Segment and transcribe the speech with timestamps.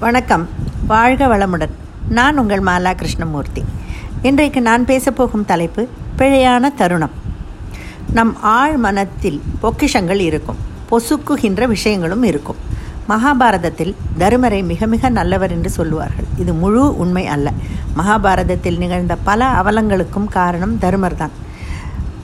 [0.00, 0.48] வணக்கம்.
[0.86, 1.70] வாழ்க வளமுடன்.
[2.08, 3.64] நான் உங்கள் மாலா கிருஷ்ணமூர்த்தி.
[4.22, 7.10] இன்றைக்கு நான் பேசப்போகும் தலைப்பு பிழையான தருணம்.
[8.12, 10.56] நம் ஆழ் மனத்தில் பொக்கிஷங்கள் இருக்கும்.
[10.90, 12.56] பொசுக்குகின்ற விஷயங்களும் இருக்கும்.
[13.08, 16.24] மகாபாரதத்தில் தருமரை மிக மிக நல்லவர் என்று சொல்லுவார்கள்.
[16.38, 17.52] இது முழு உண்மை அல்ல.
[17.96, 21.30] மகாபாரதத்தில் நிகழ்ந்த பல அவலங்களுக்கும் காரணம் தருமர் தான்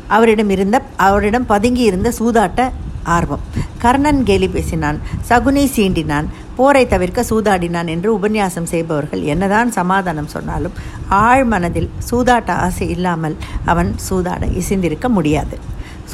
[0.07, 2.71] அவரிடம் இருந்த அவரிடம் பதுங்கி இருந்த சூதாட்ட
[3.03, 3.41] ஆர்வம்.
[3.79, 6.27] கர்ணன் கேலி பேசினான் சகுனி சீண்டினான்
[6.57, 10.73] போரை தவிர்க்க சூதாடினான் என்று உபன்யாசம் செய்பவர்கள் என்னதான் சமாதானம் சொன்னாலும்
[11.09, 15.59] ஆழ் மனதில் சூதாட்ட ஆசை இல்லாமல் அவன் சூதாட இசைந்திருக்க முடியாது.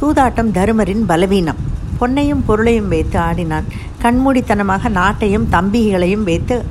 [0.01, 1.61] சூதாட்டம் தருமரின் பலவீனம்.
[2.01, 3.65] பொன்னையும் பொருளையும் வைத்து ஆடினான்.
[4.03, 6.65] கண்மூடித்தனமாக நாட்டையும் தம்பிகளையும் வைத்து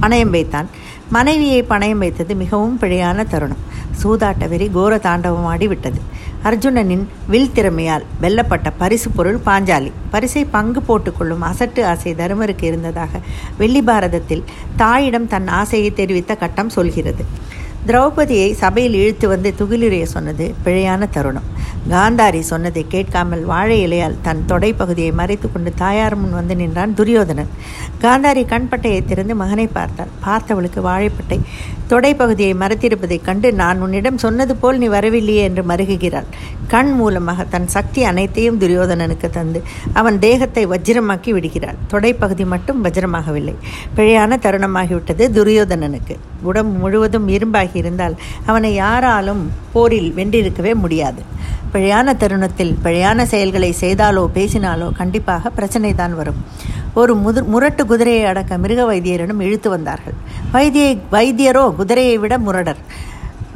[0.00, 0.68] பணயம் வைத்தான்.
[1.10, 3.62] மனைவியை பணயம் வைத்தது மிகவும் பிழையான தருணம்.
[4.02, 6.00] சூதாட்ட வெறி கோர தாண்டவம் ஆடிவிட்டது.
[6.44, 9.90] அர்ஜுனனின் வில் திறமையால் வெல்லப்பட்ட பரிசு பொருள் பாஞ்சாலி.
[10.10, 13.20] பரிசை பங்கு போட்டுக்கொள்ளும் அசட்டு ஆசை தருமருக்கு இருந்ததாக
[13.58, 14.44] வெள்ளி பாரதத்தில்
[14.76, 17.24] தாயிடம் தன் ஆசையை தெரிவித்த கட்டம் சொல்கிறது.
[17.86, 21.59] திரௌபதியை சபையில் இழுத்து வந்து துகிலுரைய சொன்னது பிழையான தருணம்.
[21.88, 27.48] காந்தாரி சொன்னதை கேட்காமல் வாழை இலையால் தன் தொடை பகுதியை மறைத்து கொண்டு தாயார் முன் வந்து நின்றான் துரியோதனன்.
[28.00, 30.08] காந்தாரி கண்பட்டையை திறந்து மகனை பார்த்தாள்.
[30.26, 31.40] பார்த்தவளுக்கு வாழைப்பட்டை.
[31.86, 36.24] தொடை பகுதியை மறைத்திருப்பதைக் கண்டு நான் உன்னிடம் சொன்னது போல் நீ வரவில்லையே என்று மருகுகிறாள்.
[36.66, 41.76] கண் மூலமாக தன் சக்தி அனைத்தையும் துரியோதனனுக்கு தந்து அவன் தேகத்தை வஜ்ரமாக்கி விடுகிறாள்.
[41.90, 43.54] தொடைப்பகுதி மட்டும் வஜ்ரமாகவில்லை
[43.96, 46.16] பிழையான தருணமாகிவிட்டது துரியோதனனுக்கு.
[46.42, 48.14] உடம்பு முழுவதும் இரும்பாகி இருந்தால்
[48.46, 51.22] அவனை யாராலும் போரில் வென்றிருக்கவே முடியாது.
[51.72, 56.40] பிழையான தருணத்தில் பிழையான செயல்களை செய்தாலோ பேசினாலோ கண்டிப்பாக பிரச்சனை தான் வரும்.
[56.94, 60.16] ஒரு முது முரட்டு குதிரையை அடக்க மிருக வைத்தியரிடம் இழுத்து வந்தார்கள்.
[60.52, 62.80] வைத்தியை வைத்தியரோ குதிரையை விட முரடர்.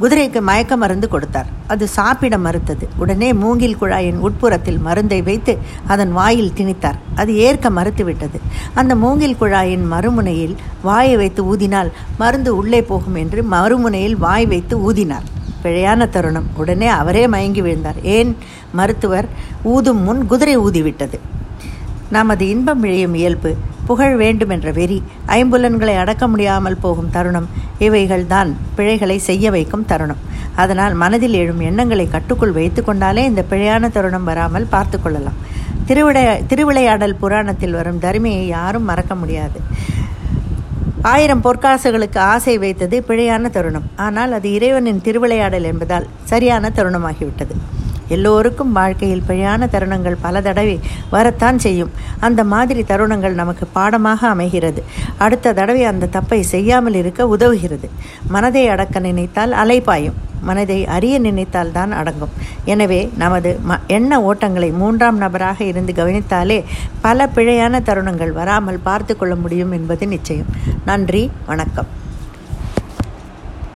[0.01, 1.45] குதிரைக்கு மயக்க மருந்து கொடுத்தார்.
[1.67, 2.87] அது சாப்பிட மறுத்தது.
[2.97, 5.57] உடனே மூங்கில் குழாயின் உட்புறத்தில் மருந்தை வைத்து
[5.87, 6.99] அதன் வாயில் திணித்தார்.
[7.15, 8.39] அது ஏற்க மறுத்துவிட்டது.
[8.73, 15.25] அந்த மூங்கில் குழாயின் மறுமுனையில் வாயை வைத்து ஊதினால் மருந்து உள்ளே போகும் என்று மறுமுனையில் வாய் வைத்து ஊதினார்.
[15.63, 16.47] பிழையான தருணம்.
[16.55, 18.01] உடனே அவரே மயங்கி விழுந்தார்.
[18.01, 18.37] ஏன்?
[18.71, 19.27] மருத்துவர்
[19.63, 21.19] ஊதும் முன் குதிரை ஊதிவிட்டது.
[22.09, 23.55] நமது இன்பம் விழையும் இயல்பு.
[23.85, 25.03] புகழ் வேண்டுமென்ற வெறி.
[25.27, 27.49] ஐம்புலன்களை அடக்க முடியாமல் போகும் தருணம்.
[27.79, 30.21] இவைகள்தான் பிழைகளை செய்ய வைக்கும் தருணம்.
[30.55, 35.37] அதனால் மனதில் எழும் எண்ணங்களை கட்டுக்குள் வைத்து கொண்டாலே இந்த பிழையான தருணம் வராமல் பார்த்து கொள்ளலாம்.
[35.85, 39.61] திருவிடை திருவிளையாடல் புராணத்தில் வரும் தருமையை யாரும் மறக்க முடியாது.
[41.01, 43.89] ஆயிரம் பொற்காசுகளுக்கு ஆசை வைத்தது பிழையான தருணம்.
[43.95, 47.55] ஆனால் அது இறைவனின் திருவிளையாடல் என்பதால் சரியான தருணமாகிவிட்டது.
[48.07, 50.79] எல்லோருக்கும் வாழ்க்கையில் பிழையான தருணங்கள் பல தடவை
[51.09, 51.91] வரத்தான் செய்யும்.
[52.19, 54.83] அந்த மாதிரி தருணங்கள் நமக்கு பாடமாக அமைகிறது.
[55.17, 57.89] அடுத்த தடவை அந்த தப்பை செய்யாமல் இருக்க உதவுகிறது.
[58.27, 62.33] மனதை அடக்க நினைத்தால் அலைப்பாயும் மனதை அறிய நினைத்தால் தான் அடங்கும்.
[62.65, 66.63] எனவே நமது ம எண்ண ஓட்டங்களை மூன்றாம் நபராக இருந்து கவனித்தாலே
[67.01, 70.47] பல பிழையான தருணங்கள் வராமல் பார்த்து கொள்ள முடியும் என்பது நிச்சயம்.
[70.85, 72.03] நன்றி வணக்கம்.